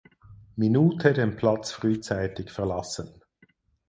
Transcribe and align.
Minute 0.55 1.13
den 1.13 1.35
Platz 1.35 1.73
frühzeitig 1.73 2.49
verlassen. 2.49 3.21